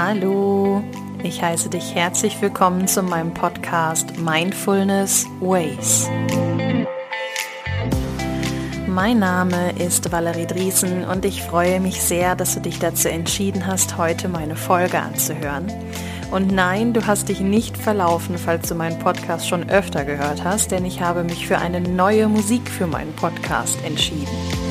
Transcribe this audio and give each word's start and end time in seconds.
Hallo, 0.00 0.80
ich 1.24 1.42
heiße 1.42 1.70
dich 1.70 1.92
herzlich 1.92 2.40
willkommen 2.40 2.86
zu 2.86 3.02
meinem 3.02 3.34
Podcast 3.34 4.16
Mindfulness 4.16 5.26
Ways. 5.40 6.08
Mein 8.86 9.18
Name 9.18 9.72
ist 9.76 10.12
Valerie 10.12 10.46
Driesen 10.46 11.02
und 11.02 11.24
ich 11.24 11.42
freue 11.42 11.80
mich 11.80 12.00
sehr, 12.00 12.36
dass 12.36 12.54
du 12.54 12.60
dich 12.60 12.78
dazu 12.78 13.08
entschieden 13.08 13.66
hast, 13.66 13.98
heute 13.98 14.28
meine 14.28 14.54
Folge 14.54 15.00
anzuhören. 15.00 15.66
Und 16.30 16.52
nein, 16.52 16.92
du 16.92 17.04
hast 17.04 17.28
dich 17.28 17.40
nicht 17.40 17.76
verlaufen, 17.76 18.38
falls 18.38 18.68
du 18.68 18.76
meinen 18.76 19.00
Podcast 19.00 19.48
schon 19.48 19.68
öfter 19.68 20.04
gehört 20.04 20.44
hast, 20.44 20.70
denn 20.70 20.84
ich 20.84 21.00
habe 21.00 21.24
mich 21.24 21.48
für 21.48 21.58
eine 21.58 21.80
neue 21.80 22.28
Musik 22.28 22.70
für 22.70 22.86
meinen 22.86 23.14
Podcast 23.14 23.76
entschieden. 23.84 24.67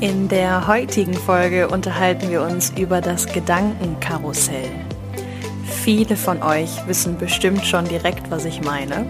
In 0.00 0.28
der 0.28 0.68
heutigen 0.68 1.14
Folge 1.14 1.66
unterhalten 1.66 2.30
wir 2.30 2.42
uns 2.42 2.70
über 2.78 3.00
das 3.00 3.26
Gedankenkarussell. 3.26 4.70
Viele 5.64 6.14
von 6.14 6.40
euch 6.40 6.86
wissen 6.86 7.18
bestimmt 7.18 7.66
schon 7.66 7.84
direkt, 7.84 8.30
was 8.30 8.44
ich 8.44 8.62
meine. 8.62 9.06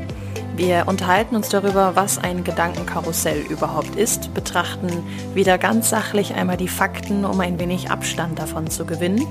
Wir 0.57 0.85
unterhalten 0.87 1.37
uns 1.37 1.51
darüber, 1.51 1.95
was 1.95 2.17
ein 2.17 2.43
Gedankenkarussell 2.43 3.41
überhaupt 3.51 3.97
ist, 3.97 4.33
betrachten 4.33 4.89
wieder 5.35 5.59
ganz 5.59 5.91
sachlich 5.91 6.35
einmal 6.35 6.57
die 6.57 6.69
Fakten, 6.69 7.27
um 7.27 7.39
ein 7.41 7.59
wenig 7.59 7.91
Abstand 7.91 8.39
davon 8.39 8.71
zu 8.71 8.87
gewinnen. 8.87 9.27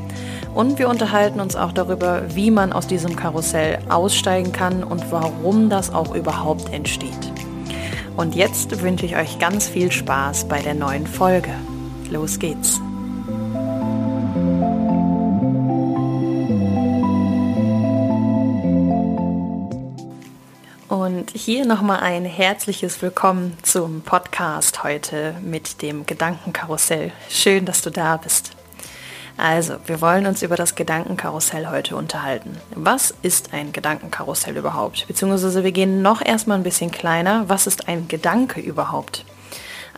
Und 0.53 0.77
wir 0.77 0.88
unterhalten 0.89 1.39
uns 1.39 1.55
auch 1.55 1.71
darüber, 1.71 2.21
wie 2.35 2.52
man 2.52 2.71
aus 2.71 2.85
diesem 2.85 3.16
Karussell 3.16 3.80
aussteigen 3.89 4.52
kann 4.52 4.83
und 4.83 5.11
warum 5.11 5.71
das 5.71 5.92
auch 5.92 6.14
überhaupt 6.14 6.71
entsteht. 6.71 7.36
Und 8.18 8.34
jetzt 8.34 8.82
wünsche 8.82 9.06
ich 9.06 9.16
euch 9.16 9.38
ganz 9.38 9.70
viel 9.70 9.92
Spaß 9.92 10.48
bei 10.48 10.60
der 10.60 10.73
neuen 10.73 11.06
Folge. 11.06 11.54
Los 12.10 12.40
geht's! 12.40 12.82
Und 20.88 21.30
hier 21.36 21.66
nochmal 21.66 22.00
ein 22.00 22.26
herzliches 22.26 23.04
Willkommen 23.04 23.56
zum 23.62 24.02
Podcast 24.02 24.84
heute 24.84 25.36
mit 25.44 25.84
dem 25.84 26.08
Gedankenkarussell. 26.08 27.12
Schön, 27.30 27.66
dass 27.66 27.84
du 27.84 27.92
da 27.92 28.18
bist. 28.18 28.56
Also, 29.38 29.75
wir 29.85 30.02
wollen 30.02 30.25
uns 30.25 30.41
über 30.41 30.55
das 30.55 30.73
Gedankenkarussell 30.73 31.69
heute 31.69 31.95
unterhalten. 31.95 32.57
Was 32.73 33.13
ist 33.21 33.53
ein 33.53 33.71
Gedankenkarussell 33.71 34.57
überhaupt? 34.57 35.05
Beziehungsweise 35.07 35.63
wir 35.63 35.71
gehen 35.71 36.02
noch 36.02 36.25
erstmal 36.25 36.57
ein 36.57 36.63
bisschen 36.63 36.89
kleiner. 36.89 37.47
Was 37.47 37.67
ist 37.67 37.88
ein 37.88 38.08
Gedanke 38.08 38.59
überhaupt? 38.59 39.25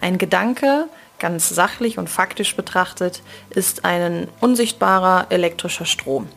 Ein 0.02 0.18
Gedanke, 0.18 0.90
ganz 1.20 1.48
sachlich 1.48 1.98
und 1.98 2.10
faktisch 2.10 2.58
betrachtet, 2.58 3.22
ist 3.50 3.86
ein 3.86 4.28
unsichtbarer 4.42 5.28
elektrischer 5.30 5.86
Strom. 5.86 6.28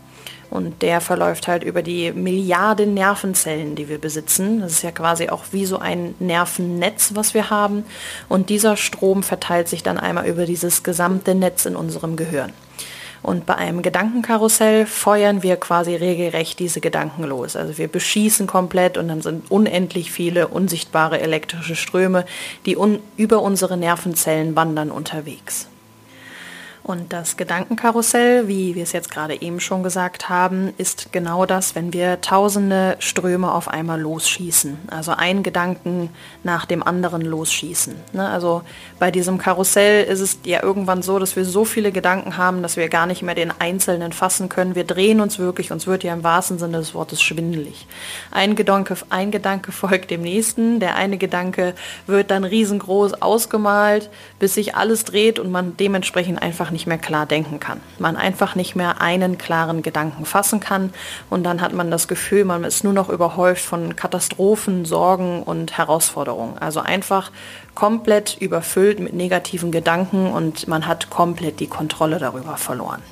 Und 0.49 0.83
der 0.83 1.01
verläuft 1.01 1.49
halt 1.49 1.65
über 1.65 1.83
die 1.83 2.13
Milliarden 2.13 2.95
Nervenzellen, 2.95 3.75
die 3.75 3.89
wir 3.89 3.99
besitzen. 3.99 4.61
Das 4.61 4.73
ist 4.73 4.83
ja 4.83 4.93
quasi 4.93 5.29
auch 5.29 5.45
wie 5.51 5.65
so 5.65 5.79
ein 5.79 6.15
Nervennetz, 6.21 7.13
was 7.15 7.35
wir 7.35 7.51
haben. 7.51 7.85
Und 8.29 8.49
dieser 8.49 8.77
Strom 8.77 9.23
verteilt 9.23 9.69
sich 9.69 9.83
dann 9.83 9.99
einmal 9.99 10.27
über 10.27 10.45
dieses 10.45 10.83
gesamte 10.83 11.35
Netz 11.35 11.65
in 11.65 11.75
unserem 11.75 12.17
Gehirn. 12.17 12.53
Und 13.23 13.47
bei 13.47 13.55
einem 13.55 13.83
Gedankenkarussell 13.83 14.85
feuern 14.87 15.43
wir 15.43 15.57
quasi 15.57 15.95
regelrecht 15.95 16.59
diese 16.59 16.81
Gedanken 16.81 17.23
los. 17.23 17.55
Also 17.55 17.79
wir 17.79 17.89
beschießen 17.89 18.47
komplett 18.47 18.99
und 18.99 19.09
dann 19.09 19.23
sind 19.23 19.51
unendlich 19.51 20.11
viele 20.11 20.49
unsichtbare 20.49 21.21
elektrische 21.21 21.77
Ströme, 21.77 22.25
die 22.67 22.77
un 22.77 22.99
über 23.17 23.43
unsere 23.43 23.77
Nervenzellen 23.77 24.57
wandern 24.57 24.91
unterwegs. 24.91 25.69
Und 26.85 27.13
das 27.13 27.37
Gedankenkarussell, 27.37 28.49
wie 28.49 28.75
wir 28.75 28.83
es 28.83 28.91
jetzt 28.91 29.11
gerade 29.11 29.41
eben 29.41 29.61
schon 29.61 29.85
gesagt 29.85 30.29
haben, 30.29 30.73
ist 30.79 31.13
genau 31.13 31.47
das, 31.47 31.77
wenn 31.77 31.93
wir 31.93 32.21
tausende 32.21 32.97
Ströme 32.99 33.53
auf 33.53 33.69
einmal 33.69 34.01
losschießen. 34.01 34.79
Also 34.91 35.13
ein 35.13 35.45
Gedanken 35.45 36.11
nach 36.43 36.67
dem 36.67 36.83
anderen 36.83 37.23
losschießen. 37.23 37.95
Ne? 38.13 38.29
Also 38.29 38.63
bei 38.99 39.13
diesem 39.13 39.39
Karussell 39.39 40.05
ist 40.05 40.19
es 40.19 40.39
ja 40.45 40.61
irgendwann 40.61 41.03
so, 41.03 41.21
dass 41.21 41.37
wir 41.37 41.45
so 41.45 41.65
viele 41.65 41.93
Gedanken 41.93 42.37
haben, 42.37 42.63
dass 42.63 42.77
wir 42.77 42.89
gar 42.89 43.07
nicht 43.07 43.23
mehr 43.23 43.37
den 43.37 43.53
einzelnen 43.61 44.13
fassen 44.13 44.49
können. 44.49 44.75
Wir 44.75 44.85
drehen 44.85 45.21
uns 45.21 45.39
wirklich, 45.39 45.71
uns 45.71 45.87
wird 45.87 46.03
ja 46.03 46.13
im 46.13 46.25
wahrsten 46.25 46.59
Sinne 46.59 46.79
des 46.79 46.95
Wortes 46.95 47.23
schwindelig. 47.23 47.87
Ein 48.33 48.57
Gedanke, 48.57 48.97
ein 49.09 49.31
Gedanke 49.31 49.71
folgt 49.73 50.11
dem 50.11 50.23
nächsten. 50.23 50.81
Der 50.81 50.97
eine 50.97 51.17
Gedanke 51.17 51.75
wird 52.09 52.33
dann 52.33 52.43
riesengroß 52.43 53.23
ausgemalt, 53.23 54.11
bis 54.41 54.55
sich 54.55 54.75
alles 54.75 55.05
dreht 55.05 55.39
und 55.39 55.53
man 55.53 55.77
dementsprechend 55.77 56.43
einfach 56.43 56.72
nicht 56.73 56.87
mehr 56.87 56.99
klar 56.99 57.27
denken 57.27 57.61
kann. 57.61 57.81
Man 57.99 58.17
einfach 58.17 58.55
nicht 58.55 58.75
mehr 58.75 59.01
einen 59.01 59.39
klaren 59.39 59.83
Gedanken 59.83 60.25
fassen 60.25 60.61
kann 60.61 60.93
und 61.31 61.45
dann 61.45 61.61
hat 61.61 61.73
man 61.73 61.91
das 61.91 62.09
Gefühl, 62.09 62.45
man 62.45 62.65
ist 62.65 62.85
nur 62.85 62.93
noch 62.93 63.09
überhäuft 63.09 63.65
von 63.65 63.95
Katastrophen, 63.95 64.85
Sorgen 64.85 65.43
und 65.43 65.79
Herausforderungen. 65.79 66.59
Also 66.59 66.81
einfach 66.81 67.31
komplett 67.75 68.37
überfüllt 68.41 69.01
mit 69.01 69.15
negativen 69.15 69.71
Gedanken 69.71 70.33
und 70.33 70.69
man 70.69 70.87
hat 70.87 71.11
komplett 71.11 71.61
die 71.61 71.69
Kontrolle 71.69 72.19
darüber 72.19 72.57
verloren. 72.57 73.03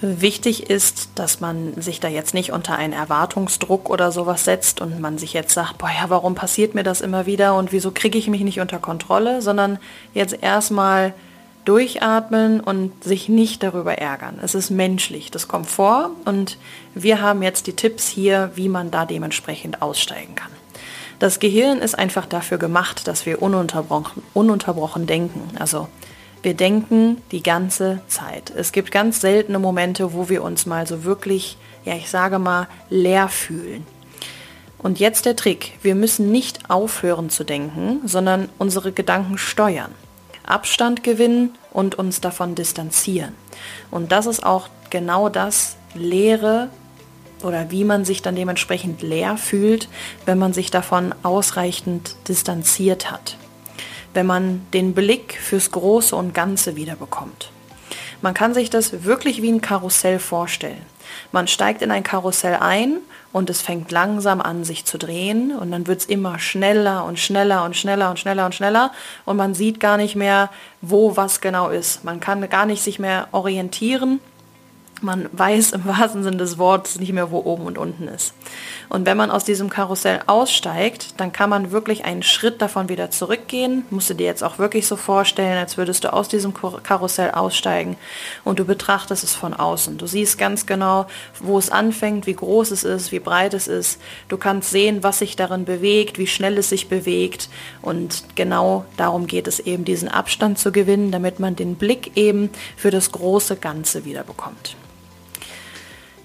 Wichtig 0.00 0.70
ist, 0.70 1.08
dass 1.16 1.40
man 1.40 1.80
sich 1.80 1.98
da 1.98 2.06
jetzt 2.06 2.32
nicht 2.32 2.52
unter 2.52 2.76
einen 2.76 2.92
Erwartungsdruck 2.92 3.90
oder 3.90 4.12
sowas 4.12 4.44
setzt 4.44 4.80
und 4.80 5.00
man 5.00 5.18
sich 5.18 5.32
jetzt 5.32 5.52
sagt, 5.52 5.78
boah 5.78 5.90
ja, 5.90 6.08
warum 6.08 6.36
passiert 6.36 6.76
mir 6.76 6.84
das 6.84 7.00
immer 7.00 7.26
wieder 7.26 7.56
und 7.56 7.72
wieso 7.72 7.90
kriege 7.90 8.16
ich 8.16 8.28
mich 8.28 8.42
nicht 8.42 8.60
unter 8.60 8.78
Kontrolle, 8.78 9.42
sondern 9.42 9.80
jetzt 10.14 10.40
erstmal 10.40 11.14
durchatmen 11.68 12.60
und 12.60 13.04
sich 13.04 13.28
nicht 13.28 13.62
darüber 13.62 13.98
ärgern. 13.98 14.38
Es 14.42 14.54
ist 14.54 14.70
menschlich, 14.70 15.30
das 15.30 15.48
kommt 15.48 15.68
vor 15.68 16.12
und 16.24 16.56
wir 16.94 17.20
haben 17.20 17.42
jetzt 17.42 17.66
die 17.66 17.74
Tipps 17.74 18.08
hier, 18.08 18.50
wie 18.54 18.70
man 18.70 18.90
da 18.90 19.04
dementsprechend 19.04 19.82
aussteigen 19.82 20.34
kann. 20.34 20.50
Das 21.18 21.40
Gehirn 21.40 21.80
ist 21.80 21.98
einfach 21.98 22.24
dafür 22.24 22.56
gemacht, 22.56 23.06
dass 23.06 23.26
wir 23.26 23.42
ununterbrochen, 23.42 24.22
ununterbrochen 24.32 25.06
denken. 25.06 25.42
Also 25.58 25.88
wir 26.42 26.54
denken 26.54 27.20
die 27.32 27.42
ganze 27.42 28.00
Zeit. 28.08 28.50
Es 28.56 28.72
gibt 28.72 28.90
ganz 28.90 29.20
seltene 29.20 29.58
Momente, 29.58 30.14
wo 30.14 30.30
wir 30.30 30.44
uns 30.44 30.64
mal 30.64 30.86
so 30.86 31.04
wirklich, 31.04 31.58
ja 31.84 31.94
ich 31.94 32.08
sage 32.08 32.38
mal, 32.38 32.66
leer 32.88 33.28
fühlen. 33.28 33.84
Und 34.78 35.00
jetzt 35.00 35.26
der 35.26 35.36
Trick. 35.36 35.72
Wir 35.82 35.94
müssen 35.94 36.32
nicht 36.32 36.70
aufhören 36.70 37.28
zu 37.28 37.44
denken, 37.44 38.00
sondern 38.06 38.48
unsere 38.56 38.92
Gedanken 38.92 39.36
steuern. 39.36 39.92
Abstand 40.48 41.02
gewinnen 41.02 41.56
und 41.72 41.96
uns 41.96 42.20
davon 42.20 42.54
distanzieren. 42.54 43.34
Und 43.90 44.12
das 44.12 44.26
ist 44.26 44.44
auch 44.44 44.68
genau 44.90 45.28
das 45.28 45.76
Leere 45.94 46.70
oder 47.42 47.70
wie 47.70 47.84
man 47.84 48.04
sich 48.04 48.22
dann 48.22 48.34
dementsprechend 48.34 49.02
leer 49.02 49.36
fühlt, 49.36 49.88
wenn 50.26 50.38
man 50.38 50.52
sich 50.52 50.70
davon 50.70 51.14
ausreichend 51.22 52.16
distanziert 52.26 53.10
hat. 53.10 53.36
Wenn 54.14 54.26
man 54.26 54.66
den 54.72 54.94
Blick 54.94 55.38
fürs 55.40 55.70
Große 55.70 56.16
und 56.16 56.34
Ganze 56.34 56.76
wieder 56.76 56.96
bekommt. 56.96 57.50
Man 58.20 58.34
kann 58.34 58.54
sich 58.54 58.70
das 58.70 59.04
wirklich 59.04 59.42
wie 59.42 59.52
ein 59.52 59.60
Karussell 59.60 60.18
vorstellen. 60.18 60.82
Man 61.30 61.46
steigt 61.46 61.82
in 61.82 61.90
ein 61.90 62.02
Karussell 62.02 62.56
ein 62.56 62.98
und 63.38 63.48
es 63.50 63.62
fängt 63.62 63.92
langsam 63.92 64.40
an, 64.40 64.64
sich 64.64 64.84
zu 64.84 64.98
drehen. 64.98 65.56
Und 65.56 65.70
dann 65.70 65.86
wird 65.86 66.00
es 66.00 66.06
immer 66.06 66.40
schneller 66.40 67.04
und 67.04 67.20
schneller 67.20 67.64
und 67.64 67.76
schneller 67.76 68.10
und 68.10 68.18
schneller 68.18 68.44
und 68.46 68.54
schneller. 68.54 68.90
Und 69.24 69.36
man 69.36 69.54
sieht 69.54 69.78
gar 69.78 69.96
nicht 69.96 70.16
mehr, 70.16 70.50
wo 70.82 71.16
was 71.16 71.40
genau 71.40 71.68
ist. 71.68 72.02
Man 72.02 72.18
kann 72.18 72.48
gar 72.50 72.66
nicht 72.66 72.82
sich 72.82 72.98
mehr 72.98 73.28
orientieren 73.30 74.18
man 75.02 75.28
weiß 75.32 75.72
im 75.72 75.84
wahrsten 75.84 76.22
Sinne 76.22 76.38
des 76.38 76.58
Wortes 76.58 76.98
nicht 76.98 77.12
mehr, 77.12 77.30
wo 77.30 77.38
oben 77.38 77.64
und 77.64 77.78
unten 77.78 78.08
ist. 78.08 78.34
Und 78.88 79.06
wenn 79.06 79.16
man 79.16 79.30
aus 79.30 79.44
diesem 79.44 79.68
Karussell 79.68 80.20
aussteigt, 80.26 81.20
dann 81.20 81.32
kann 81.32 81.50
man 81.50 81.70
wirklich 81.70 82.04
einen 82.04 82.22
Schritt 82.22 82.60
davon 82.62 82.88
wieder 82.88 83.10
zurückgehen. 83.10 83.84
Musst 83.90 84.10
du 84.10 84.14
dir 84.14 84.26
jetzt 84.26 84.42
auch 84.42 84.58
wirklich 84.58 84.86
so 84.86 84.96
vorstellen, 84.96 85.58
als 85.58 85.76
würdest 85.76 86.04
du 86.04 86.12
aus 86.12 86.28
diesem 86.28 86.54
Karussell 86.54 87.32
aussteigen 87.32 87.96
und 88.44 88.58
du 88.58 88.64
betrachtest 88.64 89.24
es 89.24 89.34
von 89.34 89.54
außen. 89.54 89.98
Du 89.98 90.06
siehst 90.06 90.38
ganz 90.38 90.66
genau, 90.66 91.06
wo 91.40 91.58
es 91.58 91.70
anfängt, 91.70 92.26
wie 92.26 92.34
groß 92.34 92.70
es 92.70 92.84
ist, 92.84 93.12
wie 93.12 93.20
breit 93.20 93.54
es 93.54 93.68
ist. 93.68 94.00
Du 94.28 94.36
kannst 94.36 94.70
sehen, 94.70 95.02
was 95.02 95.18
sich 95.18 95.36
darin 95.36 95.64
bewegt, 95.64 96.18
wie 96.18 96.26
schnell 96.26 96.58
es 96.58 96.68
sich 96.68 96.88
bewegt. 96.88 97.48
Und 97.82 98.24
genau 98.34 98.84
darum 98.96 99.26
geht 99.26 99.46
es 99.48 99.60
eben, 99.60 99.84
diesen 99.84 100.08
Abstand 100.08 100.58
zu 100.58 100.72
gewinnen, 100.72 101.10
damit 101.10 101.40
man 101.40 101.56
den 101.56 101.76
Blick 101.76 102.16
eben 102.16 102.50
für 102.76 102.90
das 102.90 103.12
große 103.12 103.56
Ganze 103.56 104.04
wieder 104.04 104.24
bekommt. 104.24 104.76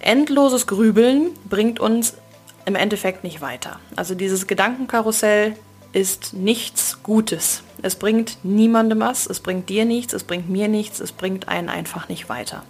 Endloses 0.03 0.67
Grübeln 0.67 1.29
bringt 1.49 1.79
uns 1.79 2.15
im 2.65 2.75
Endeffekt 2.75 3.23
nicht 3.23 3.39
weiter. 3.39 3.79
Also 3.95 4.15
dieses 4.15 4.47
Gedankenkarussell 4.47 5.55
ist 5.93 6.33
nichts 6.33 7.01
Gutes. 7.03 7.63
Es 7.81 7.95
bringt 7.95 8.39
niemandem 8.43 8.99
was, 8.99 9.27
es 9.27 9.39
bringt 9.39 9.69
dir 9.69 9.85
nichts, 9.85 10.11
es 10.13 10.25
bringt 10.25 10.49
mir 10.49 10.67
nichts, 10.67 10.99
es 10.99 11.13
bringt 11.13 11.47
einen 11.47 11.69
einfach 11.69 12.09
nicht 12.09 12.27
weiter. 12.27 12.63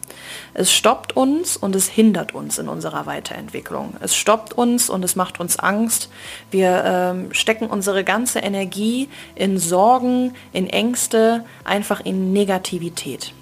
Es 0.54 0.72
stoppt 0.72 1.16
uns 1.16 1.58
und 1.58 1.76
es 1.76 1.88
hindert 1.88 2.36
uns 2.36 2.60
in 2.60 2.68
unserer 2.68 3.08
Weiterentwicklung. 3.08 3.96
Es 4.00 4.16
stoppt 4.16 4.54
uns 4.54 4.90
und 4.90 5.04
es 5.04 5.16
macht 5.16 5.40
uns 5.40 5.58
Angst. 5.58 6.10
Wir 6.52 6.84
ähm, 6.86 7.34
stecken 7.34 7.66
unsere 7.68 8.04
ganze 8.04 8.40
Energie 8.40 9.10
in 9.34 9.58
Sorgen, 9.58 10.36
in 10.52 10.68
Ängste, 10.68 11.46
einfach 11.64 12.02
in 12.02 12.32
Negativität. 12.32 13.34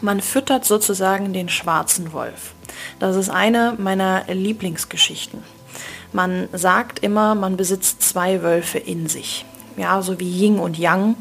Man 0.00 0.20
füttert 0.20 0.64
sozusagen 0.64 1.32
den 1.32 1.48
schwarzen 1.48 2.12
Wolf. 2.12 2.54
Das 2.98 3.16
ist 3.16 3.28
eine 3.28 3.74
meiner 3.78 4.24
Lieblingsgeschichten. 4.28 5.42
Man 6.12 6.48
sagt 6.52 7.00
immer, 7.00 7.34
man 7.34 7.56
besitzt 7.56 8.02
zwei 8.02 8.42
Wölfe 8.42 8.78
in 8.78 9.08
sich. 9.08 9.44
Ja, 9.76 10.02
so 10.02 10.18
wie 10.18 10.28
Yin 10.28 10.58
und 10.58 10.78
Yang. 10.78 11.16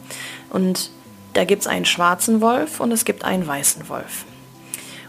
Und 0.50 0.92
da 1.34 1.46
gibt 1.46 1.62
es 1.62 1.68
einen 1.68 1.86
schwarzen 1.86 2.42
Wolf 2.42 2.80
und 2.80 2.92
es 2.92 3.06
gibt 3.06 3.24
einen 3.24 3.46
weißen 3.46 3.88
Wolf. 3.90 4.26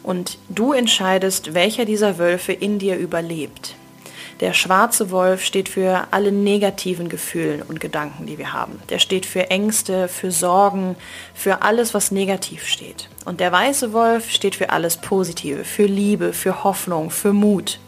Und 0.02 0.38
du 0.48 0.72
entscheidest, 0.72 1.54
welcher 1.54 1.84
dieser 1.84 2.18
Wölfe 2.18 2.52
in 2.52 2.78
dir 2.78 2.96
überlebt. 2.96 3.74
Der 4.40 4.54
schwarze 4.54 5.10
Wolf 5.10 5.44
steht 5.44 5.68
für 5.68 6.06
alle 6.12 6.32
negativen 6.32 7.10
Gefühle 7.10 7.62
und 7.68 7.78
Gedanken, 7.78 8.24
die 8.24 8.38
wir 8.38 8.54
haben. 8.54 8.80
Der 8.88 8.98
steht 8.98 9.26
für 9.26 9.50
Ängste, 9.50 10.08
für 10.08 10.32
Sorgen, 10.32 10.96
für 11.34 11.60
alles, 11.60 11.92
was 11.92 12.10
negativ 12.10 12.66
steht. 12.66 13.10
Und 13.26 13.40
der 13.40 13.52
weiße 13.52 13.92
Wolf 13.92 14.30
steht 14.30 14.56
für 14.56 14.70
alles 14.70 14.96
Positive, 14.96 15.64
für 15.64 15.84
Liebe, 15.84 16.32
für 16.32 16.64
Hoffnung, 16.64 17.10
für 17.10 17.34
Mut. 17.34 17.80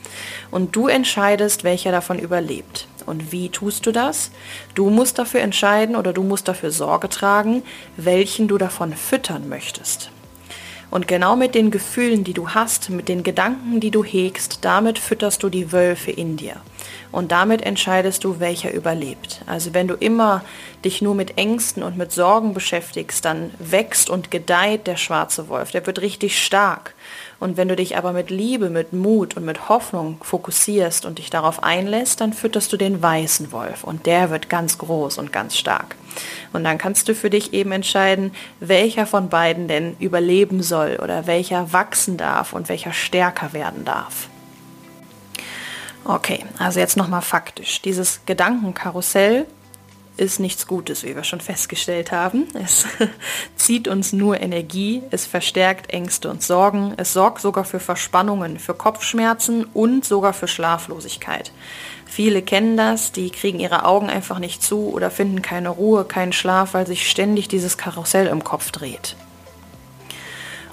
Und 0.51 0.77
du 0.77 0.89
entscheidest, 0.89 1.65
welcher 1.65 1.91
davon 1.91 2.19
überlebt. 2.19 2.87
Und 3.07 3.33
wie 3.33 3.49
tust 3.49 3.87
du 3.87 3.91
das? 3.91 4.31
Du 4.75 4.91
musst 4.91 5.19
dafür 5.19 5.41
entscheiden 5.41 5.97
oder 5.97 6.13
du 6.13 6.23
musst 6.23 6.49
dafür 6.49 6.71
Sorge 6.71 7.09
tragen, 7.09 7.63
welchen 7.97 8.47
du 8.47 8.59
davon 8.59 8.93
füttern 8.93 9.49
möchtest. 9.49 10.12
Und 10.93 11.09
genau 11.09 11.37
mit 11.37 11.55
den 11.55 11.71
Gefühlen, 11.71 12.23
die 12.23 12.35
du 12.35 12.51
hast, 12.51 12.91
mit 12.91 13.09
den 13.09 13.23
Gedanken, 13.23 13.81
die 13.81 13.91
du 13.91 14.05
hegst, 14.05 14.59
damit 14.61 14.99
fütterst 14.99 15.43
du 15.43 15.49
die 15.49 15.73
Wölfe 15.73 16.11
in 16.11 16.37
dir. 16.37 16.57
Und 17.13 17.31
damit 17.31 17.63
entscheidest 17.63 18.25
du, 18.25 18.41
welcher 18.41 18.73
überlebt. 18.73 19.43
Also 19.47 19.75
wenn 19.75 19.87
du 19.87 19.95
immer 19.95 20.43
dich 20.83 21.03
nur 21.03 21.15
mit 21.15 21.37
Ängsten 21.37 21.83
und 21.83 21.97
mit 21.97 22.11
Sorgen 22.11 22.55
beschäftigst, 22.55 23.25
dann 23.25 23.51
wächst 23.59 24.09
und 24.11 24.31
gedeiht 24.31 24.87
der 24.87 24.97
schwarze 24.97 25.49
Wolf. 25.49 25.71
Der 25.71 25.87
wird 25.87 26.01
richtig 26.01 26.43
stark. 26.43 26.95
Und 27.39 27.57
wenn 27.57 27.69
du 27.69 27.77
dich 27.77 27.97
aber 27.97 28.13
mit 28.13 28.31
Liebe, 28.31 28.71
mit 28.71 28.93
Mut 28.93 29.37
und 29.37 29.45
mit 29.45 29.69
Hoffnung 29.69 30.19
fokussierst 30.23 31.05
und 31.05 31.19
dich 31.19 31.29
darauf 31.29 31.63
einlässt, 31.63 32.21
dann 32.21 32.33
fütterst 32.33 32.73
du 32.73 32.77
den 32.77 33.03
weißen 33.03 33.53
Wolf 33.53 33.85
und 33.85 34.07
der 34.07 34.31
wird 34.31 34.49
ganz 34.49 34.79
groß 34.79 35.19
und 35.19 35.33
ganz 35.33 35.57
stark. 35.57 35.97
Und 36.53 36.65
dann 36.65 36.79
kannst 36.79 37.09
du 37.09 37.15
für 37.15 37.31
dich 37.31 37.53
eben 37.53 37.73
entscheiden, 37.73 38.33
welcher 38.61 39.07
von 39.07 39.29
beiden 39.29 39.69
denn 39.69 39.97
überleben 39.99 40.63
soll 40.63 40.99
oder 41.03 41.27
welcher 41.27 41.73
wachsen 41.73 42.17
darf 42.17 42.53
und 42.53 42.69
welcher 42.69 42.93
stärker 42.93 43.53
werden 43.53 43.85
darf. 43.85 44.29
Okay, 46.05 46.45
also 46.59 46.81
jetzt 46.81 46.97
nochmal 46.97 47.23
faktisch. 47.23 47.81
Dieses 47.83 48.21
Gedankenkarussell 48.27 49.47
ist 50.17 50.41
nichts 50.41 50.67
Gutes, 50.67 51.05
wie 51.05 51.15
wir 51.17 51.25
schon 51.25 51.41
festgestellt 51.41 52.13
haben. 52.13 52.49
Es 52.55 52.87
zieht 53.57 53.89
uns 53.89 54.13
nur 54.13 54.41
Energie, 54.41 55.03
es 55.11 55.27
verstärkt 55.27 55.93
Ängste 55.93 56.29
und 56.29 56.43
Sorgen, 56.43 56.95
es 56.97 57.13
sorgt 57.13 57.41
sogar 57.41 57.65
für 57.65 57.81
Verspannungen, 57.81 58.59
für 58.59 58.75
Kopfschmerzen 58.75 59.65
und 59.65 60.05
sogar 60.05 60.33
für 60.33 60.49
Schlaflosigkeit. 60.49 61.53
Viele 62.05 62.43
kennen 62.43 62.77
das, 62.77 63.13
die 63.13 63.31
kriegen 63.31 63.59
ihre 63.59 63.87
Augen 63.87 64.11
einfach 64.11 64.39
nicht 64.39 64.63
zu 64.63 64.91
oder 64.93 65.11
finden 65.11 65.41
keine 65.41 65.71
Ruhe, 65.71 66.05
keinen 66.05 66.35
Schlaf, 66.35 66.75
weil 66.75 66.87
sich 66.87 67.09
ständig 67.09 67.49
dieses 67.49 67.79
Karussell 67.79 68.27
im 68.27 68.45
Kopf 68.45 68.71
dreht. 68.71 69.17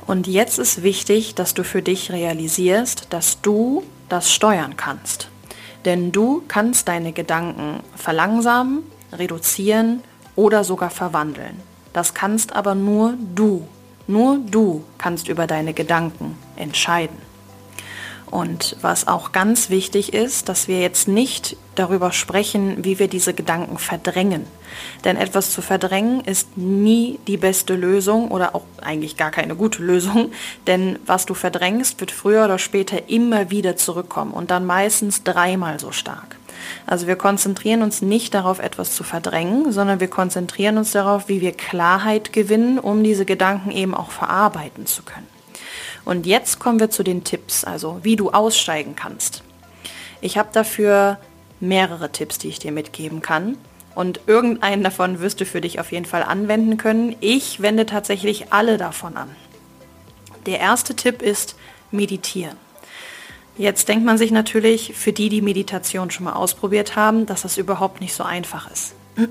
Und 0.05 0.27
jetzt 0.27 0.57
ist 0.57 0.83
wichtig, 0.83 1.35
dass 1.35 1.53
du 1.53 1.63
für 1.63 1.81
dich 1.81 2.11
realisierst, 2.11 3.07
dass 3.11 3.41
du 3.41 3.83
das 4.09 4.31
steuern 4.31 4.75
kannst. 4.75 5.29
Denn 5.85 6.11
du 6.11 6.43
kannst 6.47 6.87
deine 6.87 7.13
Gedanken 7.13 7.81
verlangsamen, 7.95 8.83
reduzieren 9.13 10.03
oder 10.35 10.63
sogar 10.63 10.89
verwandeln. 10.89 11.61
Das 11.93 12.13
kannst 12.13 12.53
aber 12.55 12.75
nur 12.75 13.15
du. 13.35 13.67
Nur 14.07 14.39
du 14.39 14.83
kannst 14.97 15.27
über 15.27 15.47
deine 15.47 15.73
Gedanken 15.73 16.37
entscheiden. 16.55 17.28
Und 18.31 18.75
was 18.81 19.07
auch 19.07 19.31
ganz 19.31 19.69
wichtig 19.71 20.13
ist, 20.13 20.49
dass 20.49 20.67
wir 20.67 20.79
jetzt 20.79 21.07
nicht 21.07 21.57
darüber 21.73 22.11
sprechen, 22.11 22.83
wie 22.83 22.99
wir 22.99 23.07
diese 23.07 23.33
Gedanken 23.33 23.79
verdrängen. 23.79 24.45
Denn 25.03 25.17
etwas 25.17 25.51
zu 25.51 25.63
verdrängen 25.63 26.21
ist 26.21 26.55
nie 26.55 27.19
die 27.27 27.37
beste 27.37 27.75
Lösung 27.75 28.29
oder 28.29 28.53
auch 28.53 28.65
eigentlich 28.81 29.17
gar 29.17 29.31
keine 29.31 29.55
gute 29.55 29.81
Lösung. 29.81 30.31
Denn 30.67 30.99
was 31.05 31.25
du 31.25 31.33
verdrängst, 31.33 31.99
wird 31.99 32.11
früher 32.11 32.45
oder 32.45 32.59
später 32.59 33.09
immer 33.09 33.49
wieder 33.49 33.75
zurückkommen 33.77 34.31
und 34.31 34.51
dann 34.51 34.65
meistens 34.65 35.23
dreimal 35.23 35.79
so 35.79 35.91
stark. 35.91 36.35
Also 36.85 37.07
wir 37.07 37.15
konzentrieren 37.15 37.81
uns 37.81 38.01
nicht 38.01 38.33
darauf, 38.33 38.59
etwas 38.59 38.93
zu 38.93 39.03
verdrängen, 39.03 39.71
sondern 39.71 39.99
wir 39.99 40.09
konzentrieren 40.09 40.77
uns 40.77 40.91
darauf, 40.91 41.29
wie 41.29 41.41
wir 41.41 41.53
Klarheit 41.53 42.33
gewinnen, 42.33 42.77
um 42.77 43.03
diese 43.03 43.25
Gedanken 43.25 43.71
eben 43.71 43.95
auch 43.95 44.11
verarbeiten 44.11 44.85
zu 44.85 45.01
können. 45.01 45.38
Und 46.05 46.25
jetzt 46.25 46.59
kommen 46.59 46.79
wir 46.79 46.89
zu 46.89 47.03
den 47.03 47.23
Tipps, 47.23 47.63
also 47.63 47.99
wie 48.03 48.15
du 48.15 48.31
aussteigen 48.31 48.95
kannst. 48.95 49.43
Ich 50.21 50.37
habe 50.37 50.49
dafür 50.51 51.17
mehrere 51.59 52.11
Tipps, 52.11 52.37
die 52.37 52.49
ich 52.49 52.59
dir 52.59 52.71
mitgeben 52.71 53.21
kann. 53.21 53.57
Und 53.95 54.21
irgendeinen 54.27 54.83
davon 54.83 55.19
wirst 55.19 55.41
du 55.41 55.45
für 55.45 55.61
dich 55.61 55.79
auf 55.79 55.91
jeden 55.91 56.05
Fall 56.05 56.23
anwenden 56.23 56.77
können. 56.77 57.15
Ich 57.19 57.61
wende 57.61 57.85
tatsächlich 57.85 58.53
alle 58.53 58.77
davon 58.77 59.17
an. 59.17 59.29
Der 60.45 60.59
erste 60.59 60.95
Tipp 60.95 61.21
ist 61.21 61.55
meditieren. 61.91 62.55
Jetzt 63.57 63.89
denkt 63.89 64.05
man 64.05 64.17
sich 64.17 64.31
natürlich, 64.31 64.93
für 64.95 65.11
die, 65.11 65.27
die 65.27 65.41
Meditation 65.41 66.11
schon 66.11 66.23
mal 66.23 66.33
ausprobiert 66.33 66.95
haben, 66.95 67.25
dass 67.25 67.41
das 67.41 67.57
überhaupt 67.57 67.99
nicht 67.99 68.13
so 68.13 68.23
einfach 68.23 68.71
ist. 68.71 68.93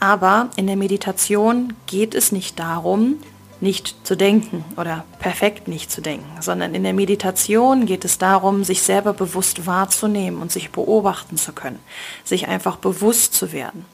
Aber 0.00 0.50
in 0.56 0.66
der 0.66 0.76
Meditation 0.76 1.74
geht 1.86 2.16
es 2.16 2.32
nicht 2.32 2.58
darum, 2.58 3.18
nicht 3.60 4.06
zu 4.06 4.16
denken 4.16 4.64
oder 4.76 5.04
perfekt 5.18 5.66
nicht 5.66 5.90
zu 5.90 6.00
denken, 6.00 6.40
sondern 6.40 6.74
in 6.74 6.84
der 6.84 6.92
Meditation 6.92 7.86
geht 7.86 8.04
es 8.04 8.18
darum, 8.18 8.62
sich 8.62 8.82
selber 8.82 9.12
bewusst 9.12 9.66
wahrzunehmen 9.66 10.40
und 10.40 10.52
sich 10.52 10.70
beobachten 10.70 11.36
zu 11.36 11.52
können, 11.52 11.78
sich 12.24 12.48
einfach 12.48 12.76
bewusst 12.76 13.34
zu 13.34 13.52
werden. 13.52 13.84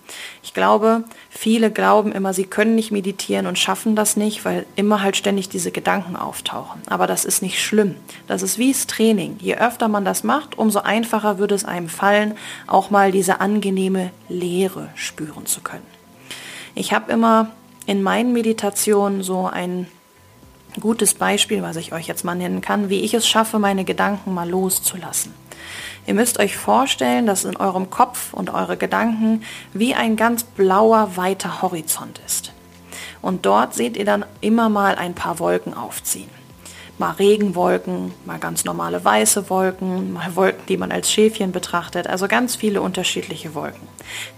Ich 0.42 0.52
glaube, 0.52 1.04
viele 1.30 1.70
glauben 1.70 2.12
immer, 2.12 2.34
sie 2.34 2.44
können 2.44 2.74
nicht 2.74 2.90
meditieren 2.90 3.46
und 3.46 3.58
schaffen 3.58 3.96
das 3.96 4.16
nicht, 4.16 4.44
weil 4.44 4.66
immer 4.76 5.02
halt 5.02 5.16
ständig 5.16 5.48
diese 5.48 5.70
Gedanken 5.70 6.16
auftauchen. 6.16 6.82
Aber 6.86 7.06
das 7.06 7.24
ist 7.24 7.40
nicht 7.40 7.62
schlimm. 7.62 7.96
Das 8.26 8.42
ist 8.42 8.58
wie 8.58 8.72
das 8.72 8.86
Training. 8.86 9.38
Je 9.40 9.56
öfter 9.56 9.88
man 9.88 10.04
das 10.04 10.24
macht, 10.24 10.58
umso 10.58 10.80
einfacher 10.80 11.38
würde 11.38 11.54
es 11.54 11.64
einem 11.64 11.88
fallen, 11.88 12.36
auch 12.66 12.90
mal 12.90 13.12
diese 13.12 13.40
angenehme 13.40 14.10
Leere 14.28 14.90
spüren 14.94 15.46
zu 15.46 15.60
können. 15.62 15.86
Ich 16.74 16.92
habe 16.92 17.10
immer 17.12 17.50
in 17.86 18.02
meinen 18.02 18.32
Meditationen 18.32 19.22
so 19.22 19.46
ein 19.46 19.86
gutes 20.80 21.14
Beispiel, 21.14 21.62
was 21.62 21.76
ich 21.76 21.92
euch 21.92 22.06
jetzt 22.06 22.24
mal 22.24 22.34
nennen 22.34 22.60
kann, 22.60 22.88
wie 22.88 23.00
ich 23.00 23.14
es 23.14 23.28
schaffe, 23.28 23.58
meine 23.58 23.84
Gedanken 23.84 24.34
mal 24.34 24.48
loszulassen. 24.48 25.32
Ihr 26.06 26.14
müsst 26.14 26.38
euch 26.38 26.56
vorstellen, 26.56 27.26
dass 27.26 27.44
in 27.44 27.56
eurem 27.56 27.90
Kopf 27.90 28.34
und 28.34 28.50
eure 28.50 28.76
Gedanken 28.76 29.42
wie 29.72 29.94
ein 29.94 30.16
ganz 30.16 30.44
blauer, 30.44 31.16
weiter 31.16 31.62
Horizont 31.62 32.20
ist. 32.26 32.52
Und 33.22 33.46
dort 33.46 33.74
seht 33.74 33.96
ihr 33.96 34.04
dann 34.04 34.24
immer 34.40 34.68
mal 34.68 34.96
ein 34.96 35.14
paar 35.14 35.38
Wolken 35.38 35.74
aufziehen 35.74 36.43
mal 36.98 37.12
Regenwolken, 37.12 38.12
mal 38.24 38.38
ganz 38.38 38.64
normale 38.64 39.04
weiße 39.04 39.50
Wolken, 39.50 40.12
mal 40.12 40.36
Wolken, 40.36 40.64
die 40.68 40.76
man 40.76 40.92
als 40.92 41.10
Schäfchen 41.10 41.52
betrachtet, 41.52 42.06
also 42.06 42.28
ganz 42.28 42.56
viele 42.56 42.80
unterschiedliche 42.80 43.54
Wolken. 43.54 43.86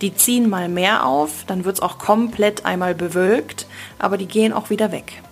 Die 0.00 0.14
ziehen 0.14 0.48
mal 0.48 0.68
mehr 0.68 1.06
auf, 1.06 1.44
dann 1.46 1.64
wird 1.64 1.76
es 1.76 1.82
auch 1.82 1.98
komplett 1.98 2.64
einmal 2.64 2.94
bewölkt, 2.94 3.66
aber 3.98 4.16
die 4.16 4.26
gehen 4.26 4.52
auch 4.52 4.70
wieder 4.70 4.92
weg. 4.92 5.22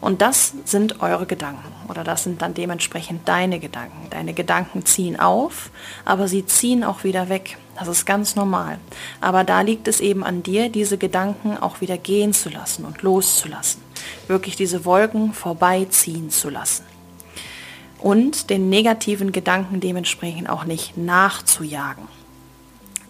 Und 0.00 0.20
das 0.20 0.52
sind 0.64 1.00
eure 1.00 1.26
Gedanken 1.26 1.72
oder 1.88 2.02
das 2.02 2.24
sind 2.24 2.42
dann 2.42 2.54
dementsprechend 2.54 3.28
deine 3.28 3.60
Gedanken. 3.60 4.08
Deine 4.10 4.34
Gedanken 4.34 4.84
ziehen 4.84 5.18
auf, 5.18 5.70
aber 6.04 6.26
sie 6.26 6.44
ziehen 6.44 6.82
auch 6.82 7.04
wieder 7.04 7.28
weg. 7.28 7.56
Das 7.78 7.88
ist 7.88 8.04
ganz 8.04 8.34
normal. 8.34 8.78
Aber 9.20 9.44
da 9.44 9.60
liegt 9.60 9.88
es 9.88 10.00
eben 10.00 10.24
an 10.24 10.42
dir, 10.42 10.68
diese 10.68 10.98
Gedanken 10.98 11.56
auch 11.56 11.80
wieder 11.80 11.96
gehen 11.96 12.32
zu 12.32 12.50
lassen 12.50 12.84
und 12.84 13.02
loszulassen 13.02 13.80
wirklich 14.28 14.56
diese 14.56 14.84
Wolken 14.84 15.32
vorbeiziehen 15.32 16.30
zu 16.30 16.50
lassen. 16.50 16.84
Und 17.98 18.50
den 18.50 18.68
negativen 18.68 19.32
Gedanken 19.32 19.80
dementsprechend 19.80 20.48
auch 20.48 20.64
nicht 20.64 20.96
nachzujagen. 20.96 22.08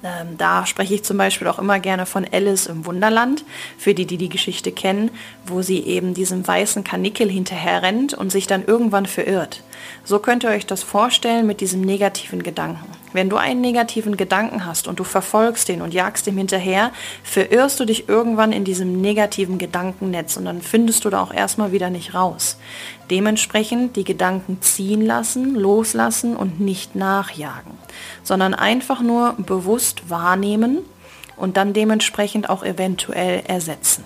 Ähm, 0.04 0.37
da 0.37 0.66
spreche 0.66 0.95
ich 0.95 1.04
zum 1.04 1.16
Beispiel 1.16 1.47
auch 1.47 1.59
immer 1.59 1.78
gerne 1.78 2.07
von 2.07 2.26
Alice 2.31 2.66
im 2.66 2.85
Wunderland, 2.87 3.45
für 3.78 3.95
die, 3.95 4.07
die 4.07 4.16
die 4.16 4.28
Geschichte 4.28 4.73
kennen, 4.73 5.11
wo 5.47 5.62
sie 5.62 5.81
eben 5.85 6.12
diesem 6.12 6.47
weißen 6.47 6.83
Kanickel 6.83 7.31
hinterher 7.31 7.83
rennt 7.83 8.12
und 8.12 8.33
sich 8.33 8.47
dann 8.47 8.64
irgendwann 8.64 9.07
verirrt. 9.07 9.62
So 10.05 10.19
könnt 10.19 10.45
ihr 10.45 10.51
euch 10.51 10.67
das 10.67 10.83
vorstellen 10.83 11.47
mit 11.47 11.61
diesem 11.61 11.81
negativen 11.81 12.43
Gedanken. 12.43 12.87
Wenn 13.12 13.29
du 13.29 13.37
einen 13.37 13.61
negativen 13.61 14.17
Gedanken 14.17 14.65
hast 14.65 14.89
und 14.89 14.99
du 14.99 15.05
verfolgst 15.05 15.69
den 15.69 15.83
und 15.83 15.93
jagst 15.93 16.27
ihm 16.27 16.39
hinterher, 16.39 16.93
verirrst 17.23 17.79
du 17.79 17.85
dich 17.85 18.09
irgendwann 18.09 18.53
in 18.53 18.65
diesem 18.65 19.01
negativen 19.01 19.59
Gedankennetz 19.59 20.37
und 20.37 20.47
dann 20.47 20.62
findest 20.62 21.05
du 21.05 21.11
da 21.11 21.23
auch 21.23 21.33
erstmal 21.33 21.73
wieder 21.73 21.91
nicht 21.91 22.15
raus. 22.15 22.57
Dementsprechend 23.11 23.97
die 23.97 24.05
Gedanken 24.05 24.62
ziehen 24.62 25.05
lassen, 25.05 25.55
loslassen 25.55 26.37
und 26.37 26.61
nicht 26.61 26.97
nachjagen, 26.97 27.73
sondern 28.23 28.55
einfach 28.55 29.03
nur 29.03 29.35
bewusst 29.35 30.09
wahrnehmen 30.09 30.79
und 31.37 31.57
dann 31.57 31.73
dementsprechend 31.73 32.49
auch 32.49 32.65
eventuell 32.65 33.43
ersetzen. 33.47 34.05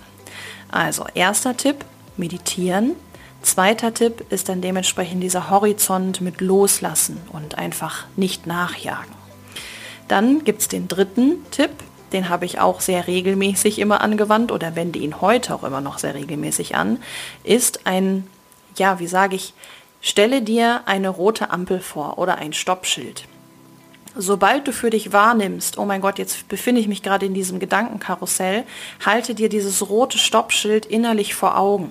Also 0.71 1.05
erster 1.15 1.57
Tipp, 1.57 1.85
meditieren. 2.17 2.97
Zweiter 3.43 3.95
Tipp 3.95 4.25
ist 4.31 4.49
dann 4.49 4.61
dementsprechend 4.61 5.23
dieser 5.23 5.51
Horizont 5.51 6.21
mit 6.21 6.41
Loslassen 6.41 7.21
und 7.33 7.59
einfach 7.59 8.07
nicht 8.17 8.47
nachjagen. 8.47 9.13
Dann 10.09 10.45
gibt 10.45 10.63
es 10.63 10.69
den 10.69 10.89
dritten 10.89 11.45
Tipp, 11.51 11.71
den 12.13 12.29
habe 12.29 12.45
ich 12.45 12.61
auch 12.61 12.81
sehr 12.81 13.07
regelmäßig 13.07 13.79
immer 13.79 14.01
angewandt 14.01 14.53
oder 14.53 14.77
wende 14.77 14.99
ihn 14.99 15.21
heute 15.21 15.55
auch 15.55 15.65
immer 15.65 15.81
noch 15.81 15.99
sehr 15.99 16.15
regelmäßig 16.15 16.77
an, 16.77 16.99
ist 17.45 17.87
ein, 17.87 18.27
ja, 18.77 18.99
wie 18.99 19.07
sage 19.07 19.37
ich, 19.37 19.55
stelle 20.01 20.43
dir 20.43 20.83
eine 20.87 21.09
rote 21.09 21.51
Ampel 21.51 21.81
vor 21.81 22.19
oder 22.19 22.39
ein 22.39 22.53
Stoppschild 22.53 23.27
sobald 24.17 24.67
du 24.67 24.73
für 24.73 24.91
dich 24.91 25.13
wahrnimmst, 25.13 25.79
oh 25.79 25.85
mein 25.85 26.01
Gott, 26.01 26.19
jetzt 26.19 26.49
befinde 26.49 26.81
ich 26.81 26.89
mich 26.89 27.03
gerade 27.03 27.27
in 27.27 27.35
diesem 27.35 27.59
Gedankenkarussell, 27.59 28.65
halte 29.05 29.35
dir 29.35 29.49
dieses 29.49 29.89
rote 29.89 30.19
Stoppschild 30.19 30.87
innerlich 30.87 31.35
vor 31.35 31.59
Augen. 31.59 31.91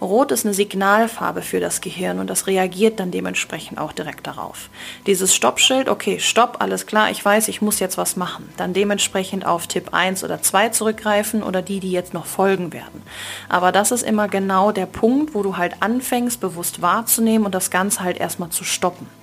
Rot 0.00 0.32
ist 0.32 0.44
eine 0.44 0.54
Signalfarbe 0.54 1.42
für 1.42 1.60
das 1.60 1.80
Gehirn 1.80 2.18
und 2.18 2.28
das 2.28 2.46
reagiert 2.46 3.00
dann 3.00 3.10
dementsprechend 3.10 3.78
auch 3.78 3.92
direkt 3.92 4.26
darauf. 4.26 4.68
Dieses 5.06 5.34
Stoppschild, 5.34 5.88
okay, 5.88 6.18
stopp, 6.20 6.56
alles 6.60 6.86
klar, 6.86 7.10
ich 7.10 7.24
weiß, 7.24 7.48
ich 7.48 7.62
muss 7.62 7.80
jetzt 7.80 7.98
was 7.98 8.16
machen. 8.16 8.48
Dann 8.56 8.74
dementsprechend 8.74 9.46
auf 9.46 9.66
Tipp 9.66 9.88
1 9.92 10.24
oder 10.24 10.42
2 10.42 10.70
zurückgreifen 10.70 11.42
oder 11.42 11.62
die, 11.62 11.80
die 11.80 11.92
jetzt 11.92 12.14
noch 12.14 12.26
folgen 12.26 12.72
werden. 12.72 13.02
Aber 13.48 13.72
das 13.72 13.92
ist 13.92 14.02
immer 14.02 14.28
genau 14.28 14.72
der 14.72 14.86
Punkt, 14.86 15.34
wo 15.34 15.42
du 15.42 15.56
halt 15.56 15.76
anfängst, 15.80 16.40
bewusst 16.40 16.82
wahrzunehmen 16.82 17.46
und 17.46 17.54
das 17.54 17.70
Ganze 17.70 18.00
halt 18.00 18.18
erstmal 18.18 18.50
zu 18.50 18.64
stoppen. 18.64 19.21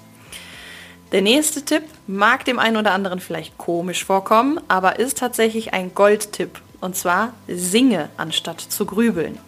Der 1.11 1.23
nächste 1.23 1.63
Tipp 1.63 1.83
mag 2.05 2.45
dem 2.45 2.59
einen 2.59 2.77
oder 2.77 2.91
anderen 2.91 3.19
vielleicht 3.19 3.57
komisch 3.57 4.05
vorkommen, 4.05 4.59
aber 4.67 4.99
ist 4.99 5.17
tatsächlich 5.17 5.73
ein 5.73 5.95
Goldtipp. 5.95 6.61
Und 6.81 6.95
zwar 6.95 7.33
singe 7.47 8.09
anstatt 8.15 8.61
zu 8.61 8.85
grübeln. 8.85 9.39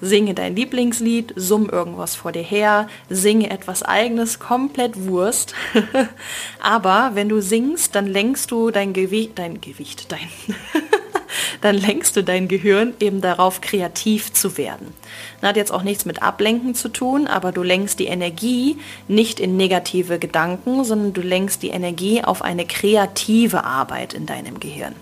Singe 0.00 0.34
dein 0.34 0.56
Lieblingslied, 0.56 1.32
summ 1.36 1.70
irgendwas 1.70 2.16
vor 2.16 2.32
dir 2.32 2.42
her, 2.42 2.88
singe 3.08 3.50
etwas 3.50 3.82
eigenes, 3.82 4.40
komplett 4.40 5.06
Wurst. 5.06 5.54
aber 6.60 7.12
wenn 7.14 7.28
du 7.28 7.40
singst, 7.40 7.94
dann 7.94 8.06
lenkst 8.06 8.50
du 8.50 8.70
dein 8.70 8.92
Gewicht, 8.92 9.38
dein 9.38 9.60
Gewicht, 9.60 10.10
dein 10.10 10.28
dann 11.60 11.76
lenkst 11.76 12.16
du 12.16 12.22
dein 12.22 12.48
Gehirn 12.48 12.94
eben 13.00 13.20
darauf, 13.20 13.60
kreativ 13.60 14.32
zu 14.32 14.56
werden. 14.56 14.94
Das 15.40 15.50
hat 15.50 15.56
jetzt 15.56 15.72
auch 15.72 15.82
nichts 15.82 16.04
mit 16.04 16.22
Ablenken 16.22 16.74
zu 16.74 16.88
tun, 16.88 17.26
aber 17.26 17.52
du 17.52 17.62
lenkst 17.62 17.98
die 17.98 18.06
Energie 18.06 18.78
nicht 19.08 19.40
in 19.40 19.56
negative 19.56 20.18
Gedanken, 20.18 20.84
sondern 20.84 21.12
du 21.12 21.20
lenkst 21.20 21.62
die 21.62 21.70
Energie 21.70 22.22
auf 22.22 22.42
eine 22.42 22.66
kreative 22.66 23.64
Arbeit 23.64 24.14
in 24.14 24.26
deinem 24.26 24.60
Gehirn. 24.60 24.94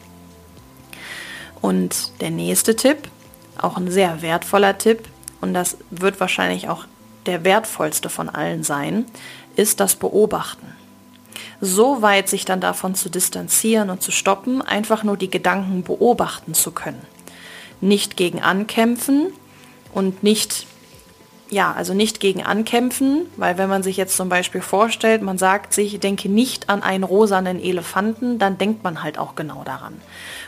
Und 1.61 2.21
der 2.21 2.31
nächste 2.31 2.77
Tipp, 2.77 3.09
auch 3.59 3.77
ein 3.77 3.91
sehr 3.91 4.23
wertvoller 4.23 4.77
Tipp, 4.79 5.09
und 5.41 5.55
das 5.55 5.77
wird 5.91 6.21
wahrscheinlich 6.21 6.69
auch 6.69 6.85
der 7.27 7.45
wertvollste 7.45 8.09
von 8.09 8.29
allen 8.29 8.63
sein, 8.63 9.07
ist 9.57 9.81
das 9.81 9.97
Beobachten 9.97 10.84
so 11.61 12.03
weit 12.03 12.29
sich 12.29 12.45
dann 12.45 12.61
davon 12.61 12.95
zu 12.95 13.09
distanzieren 13.11 13.91
und 13.91 14.03
zu 14.03 14.11
stoppen, 14.11 14.63
einfach 14.63 15.05
nur 15.05 15.17
die 15.17 15.31
Gedanken 15.31 15.83
beobachten 15.83 16.55
zu 16.55 16.71
können. 16.71 17.03
Nicht 17.81 18.17
gegen 18.17 18.41
ankämpfen 18.41 19.33
und 19.93 20.23
nicht 20.23 20.67
ja, 21.51 21.73
also 21.73 21.95
nicht 21.95 22.21
gegen 22.21 22.43
ankämpfen, 22.43 23.27
weil 23.37 23.59
wenn 23.59 23.69
man 23.69 23.83
sich 23.83 23.97
jetzt 23.97 24.17
zum 24.17 24.29
Beispiel 24.29 24.63
vorstellt, 24.63 25.23
man 25.23 25.39
sagt 25.39 25.73
sich, 25.75 26.01
denke 26.01 26.29
nicht 26.29 26.71
an 26.71 26.83
einen 26.83 27.05
rosanen 27.05 27.63
Elefanten, 27.63 28.39
dann 28.39 28.57
denkt 28.57 28.83
man 28.83 29.03
halt 29.03 29.19
auch 29.19 29.35
genau 29.35 29.63
daran. 29.65 29.95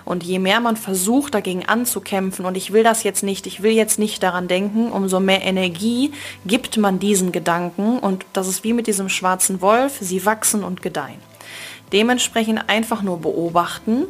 Und 0.04 0.24
je 0.24 0.38
mehr 0.38 0.60
man 0.60 0.76
versucht, 0.76 1.34
dagegen 1.34 1.66
anzukämpfen, 1.66 2.46
und 2.46 2.56
ich 2.56 2.72
will 2.72 2.82
das 2.82 3.02
jetzt 3.02 3.22
nicht, 3.22 3.46
ich 3.46 3.62
will 3.62 3.72
jetzt 3.72 3.98
nicht 3.98 4.22
daran 4.22 4.48
denken, 4.48 4.90
umso 4.90 5.20
mehr 5.20 5.42
Energie 5.42 6.12
gibt 6.46 6.76
man 6.78 6.98
diesen 6.98 7.30
Gedanken. 7.30 7.98
Und 7.98 8.24
das 8.32 8.48
ist 8.48 8.64
wie 8.64 8.72
mit 8.72 8.86
diesem 8.86 9.08
schwarzen 9.08 9.60
Wolf, 9.60 9.98
sie 10.00 10.24
wachsen 10.24 10.64
und 10.64 10.80
gedeihen. 10.80 11.20
Dementsprechend 11.92 12.68
einfach 12.68 13.02
nur 13.02 13.20
beobachten, 13.20 14.06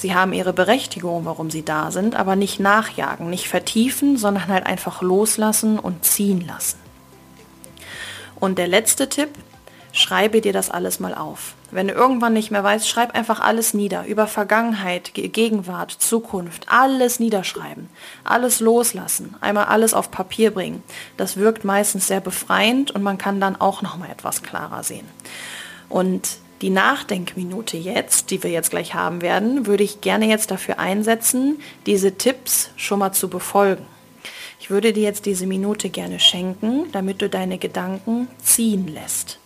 Sie 0.00 0.14
haben 0.14 0.32
ihre 0.32 0.54
Berechtigung, 0.54 1.26
warum 1.26 1.50
sie 1.50 1.62
da 1.62 1.90
sind, 1.90 2.16
aber 2.16 2.34
nicht 2.34 2.58
nachjagen, 2.58 3.28
nicht 3.28 3.48
vertiefen, 3.48 4.16
sondern 4.16 4.48
halt 4.48 4.64
einfach 4.64 5.02
loslassen 5.02 5.78
und 5.78 6.06
ziehen 6.06 6.40
lassen. 6.46 6.78
Und 8.36 8.56
der 8.56 8.66
letzte 8.66 9.10
Tipp, 9.10 9.28
schreibe 9.92 10.40
dir 10.40 10.54
das 10.54 10.70
alles 10.70 11.00
mal 11.00 11.14
auf. 11.14 11.52
Wenn 11.70 11.86
du 11.86 11.92
irgendwann 11.92 12.32
nicht 12.32 12.50
mehr 12.50 12.64
weißt, 12.64 12.88
schreib 12.88 13.14
einfach 13.14 13.40
alles 13.40 13.74
nieder. 13.74 14.06
Über 14.06 14.26
Vergangenheit, 14.26 15.12
Gegenwart, 15.12 15.90
Zukunft, 15.90 16.64
alles 16.70 17.20
niederschreiben. 17.20 17.90
Alles 18.24 18.60
loslassen. 18.60 19.34
Einmal 19.42 19.66
alles 19.66 19.92
auf 19.92 20.10
Papier 20.10 20.50
bringen. 20.50 20.82
Das 21.18 21.36
wirkt 21.36 21.62
meistens 21.62 22.06
sehr 22.06 22.22
befreiend 22.22 22.90
und 22.90 23.02
man 23.02 23.18
kann 23.18 23.38
dann 23.38 23.60
auch 23.60 23.82
noch 23.82 23.98
mal 23.98 24.08
etwas 24.08 24.42
klarer 24.42 24.82
sehen. 24.82 25.06
Und 25.90 26.38
die 26.62 26.70
Nachdenkminute 26.70 27.76
jetzt, 27.76 28.30
die 28.30 28.42
wir 28.42 28.50
jetzt 28.50 28.70
gleich 28.70 28.94
haben 28.94 29.22
werden, 29.22 29.66
würde 29.66 29.84
ich 29.84 30.00
gerne 30.00 30.26
jetzt 30.26 30.50
dafür 30.50 30.78
einsetzen, 30.78 31.60
diese 31.86 32.16
Tipps 32.16 32.70
schon 32.76 32.98
mal 32.98 33.12
zu 33.12 33.28
befolgen. 33.28 33.86
Ich 34.60 34.70
würde 34.70 34.92
dir 34.92 35.02
jetzt 35.02 35.24
diese 35.24 35.46
Minute 35.46 35.88
gerne 35.88 36.20
schenken, 36.20 36.92
damit 36.92 37.22
du 37.22 37.28
deine 37.28 37.58
Gedanken 37.58 38.28
ziehen 38.42 38.88
lässt. 38.88 39.38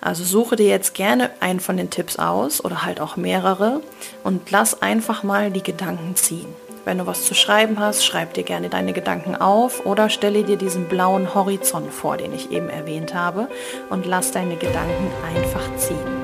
Also 0.00 0.24
suche 0.24 0.56
dir 0.56 0.66
jetzt 0.66 0.94
gerne 0.94 1.30
einen 1.40 1.60
von 1.60 1.76
den 1.76 1.90
Tipps 1.90 2.16
aus 2.16 2.64
oder 2.64 2.82
halt 2.82 3.00
auch 3.00 3.16
mehrere 3.16 3.80
und 4.24 4.50
lass 4.50 4.82
einfach 4.82 5.22
mal 5.22 5.50
die 5.50 5.62
Gedanken 5.62 6.16
ziehen. 6.16 6.46
Wenn 6.84 6.98
du 6.98 7.06
was 7.06 7.24
zu 7.24 7.34
schreiben 7.34 7.80
hast, 7.80 8.04
schreib 8.04 8.34
dir 8.34 8.44
gerne 8.44 8.68
deine 8.68 8.92
Gedanken 8.92 9.34
auf 9.34 9.84
oder 9.86 10.08
stelle 10.08 10.44
dir 10.44 10.56
diesen 10.56 10.84
blauen 10.84 11.34
Horizont 11.34 11.92
vor, 11.92 12.16
den 12.16 12.32
ich 12.32 12.52
eben 12.52 12.68
erwähnt 12.68 13.14
habe 13.14 13.48
und 13.90 14.06
lass 14.06 14.30
deine 14.30 14.56
Gedanken 14.56 15.10
einfach 15.34 15.76
ziehen. 15.76 16.15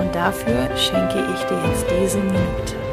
Und 0.00 0.14
dafür 0.14 0.74
schenke 0.78 1.18
ich 1.18 1.42
dir 1.44 1.60
jetzt 1.68 1.84
diese 2.00 2.18
Minute. 2.18 2.89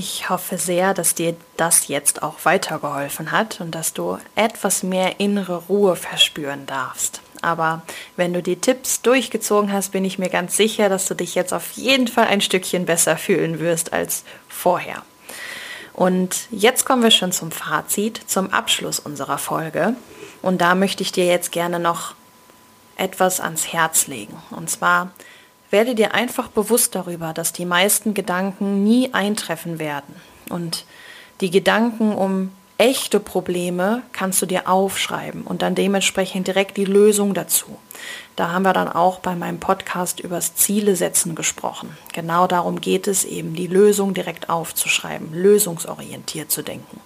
Ich 0.00 0.30
hoffe 0.30 0.58
sehr, 0.58 0.94
dass 0.94 1.16
dir 1.16 1.34
das 1.56 1.88
jetzt 1.88 2.22
auch 2.22 2.44
weitergeholfen 2.44 3.32
hat 3.32 3.60
und 3.60 3.72
dass 3.72 3.94
du 3.94 4.18
etwas 4.36 4.84
mehr 4.84 5.18
innere 5.18 5.56
Ruhe 5.56 5.96
verspüren 5.96 6.66
darfst. 6.66 7.20
Aber 7.42 7.82
wenn 8.14 8.32
du 8.32 8.40
die 8.40 8.60
Tipps 8.60 9.02
durchgezogen 9.02 9.72
hast, 9.72 9.90
bin 9.90 10.04
ich 10.04 10.16
mir 10.16 10.28
ganz 10.28 10.56
sicher, 10.56 10.88
dass 10.88 11.06
du 11.06 11.14
dich 11.14 11.34
jetzt 11.34 11.52
auf 11.52 11.72
jeden 11.72 12.06
Fall 12.06 12.28
ein 12.28 12.40
Stückchen 12.40 12.86
besser 12.86 13.16
fühlen 13.16 13.58
wirst 13.58 13.92
als 13.92 14.22
vorher. 14.46 15.02
Und 15.94 16.46
jetzt 16.52 16.84
kommen 16.84 17.02
wir 17.02 17.10
schon 17.10 17.32
zum 17.32 17.50
Fazit, 17.50 18.20
zum 18.24 18.52
Abschluss 18.52 19.00
unserer 19.00 19.38
Folge. 19.38 19.96
Und 20.42 20.60
da 20.60 20.76
möchte 20.76 21.02
ich 21.02 21.10
dir 21.10 21.26
jetzt 21.26 21.50
gerne 21.50 21.80
noch 21.80 22.14
etwas 22.96 23.40
ans 23.40 23.72
Herz 23.72 24.06
legen. 24.06 24.40
Und 24.52 24.70
zwar 24.70 25.10
werde 25.70 25.94
dir 25.94 26.14
einfach 26.14 26.48
bewusst 26.48 26.94
darüber, 26.94 27.32
dass 27.32 27.52
die 27.52 27.66
meisten 27.66 28.14
Gedanken 28.14 28.84
nie 28.84 29.12
eintreffen 29.12 29.78
werden. 29.78 30.14
Und 30.48 30.84
die 31.40 31.50
Gedanken 31.50 32.14
um 32.14 32.50
echte 32.78 33.18
Probleme 33.18 34.02
kannst 34.12 34.40
du 34.40 34.46
dir 34.46 34.68
aufschreiben 34.68 35.42
und 35.42 35.62
dann 35.62 35.74
dementsprechend 35.74 36.46
direkt 36.46 36.76
die 36.76 36.84
Lösung 36.84 37.34
dazu. 37.34 37.76
Da 38.36 38.52
haben 38.52 38.62
wir 38.62 38.72
dann 38.72 38.88
auch 38.88 39.18
bei 39.18 39.34
meinem 39.34 39.58
Podcast 39.58 40.20
übers 40.20 40.54
Ziele 40.54 40.94
setzen 40.94 41.34
gesprochen. 41.34 41.96
Genau 42.12 42.46
darum 42.46 42.80
geht 42.80 43.08
es 43.08 43.24
eben, 43.24 43.54
die 43.54 43.66
Lösung 43.66 44.14
direkt 44.14 44.48
aufzuschreiben, 44.48 45.34
lösungsorientiert 45.34 46.52
zu 46.52 46.62
denken. 46.62 47.00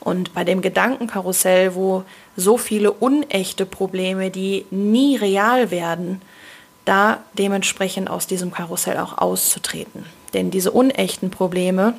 Und 0.00 0.34
bei 0.34 0.44
dem 0.44 0.60
Gedankenkarussell, 0.60 1.74
wo 1.74 2.04
so 2.36 2.58
viele 2.58 2.92
unechte 2.92 3.64
Probleme, 3.64 4.30
die 4.30 4.66
nie 4.70 5.16
real 5.16 5.70
werden, 5.70 6.20
da 6.84 7.22
dementsprechend 7.34 8.10
aus 8.10 8.26
diesem 8.26 8.50
Karussell 8.50 8.98
auch 8.98 9.18
auszutreten. 9.18 10.06
Denn 10.32 10.50
diese 10.50 10.70
unechten 10.70 11.30
Probleme, 11.30 11.94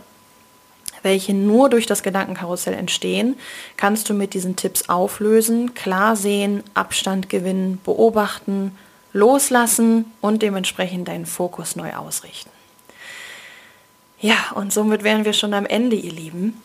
welche 1.03 1.33
nur 1.33 1.69
durch 1.69 1.85
das 1.85 2.03
Gedankenkarussell 2.03 2.73
entstehen, 2.73 3.35
kannst 3.77 4.09
du 4.09 4.13
mit 4.13 4.33
diesen 4.33 4.55
Tipps 4.55 4.89
auflösen, 4.89 5.73
klar 5.73 6.15
sehen, 6.15 6.63
Abstand 6.73 7.29
gewinnen, 7.29 7.79
beobachten, 7.83 8.77
loslassen 9.13 10.05
und 10.21 10.41
dementsprechend 10.41 11.07
deinen 11.07 11.25
Fokus 11.25 11.75
neu 11.75 11.93
ausrichten. 11.93 12.50
Ja, 14.19 14.38
und 14.53 14.71
somit 14.71 15.03
wären 15.03 15.25
wir 15.25 15.33
schon 15.33 15.53
am 15.53 15.65
Ende, 15.65 15.95
ihr 15.95 16.11
Lieben. 16.11 16.61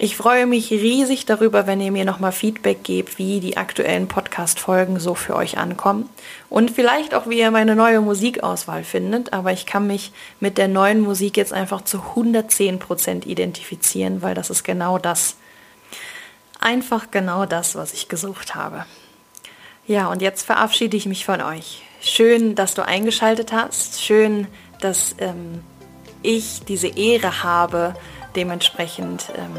Ich 0.00 0.16
freue 0.16 0.46
mich 0.46 0.70
riesig 0.70 1.26
darüber, 1.26 1.66
wenn 1.66 1.80
ihr 1.80 1.90
mir 1.90 2.04
nochmal 2.04 2.30
Feedback 2.30 2.84
gebt, 2.84 3.18
wie 3.18 3.40
die 3.40 3.56
aktuellen 3.56 4.06
Podcast-Folgen 4.06 5.00
so 5.00 5.16
für 5.16 5.34
euch 5.34 5.58
ankommen. 5.58 6.08
Und 6.48 6.70
vielleicht 6.70 7.14
auch, 7.14 7.28
wie 7.28 7.40
ihr 7.40 7.50
meine 7.50 7.74
neue 7.74 8.00
Musikauswahl 8.00 8.84
findet. 8.84 9.32
Aber 9.32 9.50
ich 9.50 9.66
kann 9.66 9.88
mich 9.88 10.12
mit 10.38 10.56
der 10.56 10.68
neuen 10.68 11.00
Musik 11.00 11.36
jetzt 11.36 11.52
einfach 11.52 11.82
zu 11.82 11.98
110 12.10 12.78
Prozent 12.78 13.26
identifizieren, 13.26 14.22
weil 14.22 14.36
das 14.36 14.50
ist 14.50 14.62
genau 14.62 14.98
das. 14.98 15.34
Einfach 16.60 17.10
genau 17.10 17.44
das, 17.44 17.74
was 17.74 17.92
ich 17.92 18.08
gesucht 18.08 18.54
habe. 18.54 18.86
Ja, 19.88 20.06
und 20.12 20.22
jetzt 20.22 20.46
verabschiede 20.46 20.96
ich 20.96 21.06
mich 21.06 21.24
von 21.24 21.40
euch. 21.40 21.82
Schön, 22.00 22.54
dass 22.54 22.74
du 22.74 22.86
eingeschaltet 22.86 23.50
hast. 23.50 24.00
Schön, 24.00 24.46
dass 24.80 25.16
ähm, 25.18 25.64
ich 26.22 26.60
diese 26.68 26.86
Ehre 26.86 27.42
habe, 27.42 27.96
dementsprechend 28.36 29.30
ähm, 29.36 29.54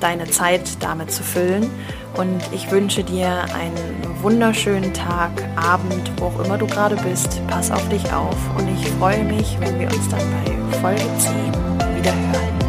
deine 0.00 0.30
Zeit 0.30 0.82
damit 0.82 1.10
zu 1.10 1.22
füllen. 1.22 1.70
Und 2.16 2.40
ich 2.52 2.70
wünsche 2.70 3.04
dir 3.04 3.44
einen 3.54 4.22
wunderschönen 4.22 4.92
Tag, 4.92 5.30
Abend, 5.56 6.10
wo 6.18 6.26
auch 6.26 6.44
immer 6.44 6.58
du 6.58 6.66
gerade 6.66 6.96
bist. 6.96 7.40
Pass 7.46 7.70
auf 7.70 7.88
dich 7.88 8.12
auf 8.12 8.36
und 8.58 8.68
ich 8.68 8.88
freue 8.92 9.24
mich, 9.24 9.56
wenn 9.60 9.78
wir 9.78 9.86
uns 9.88 10.08
dann 10.08 10.20
bei 10.20 10.78
Folge 10.78 11.02
10 11.18 11.34
wieder 11.96 12.12
hören. 12.12 12.59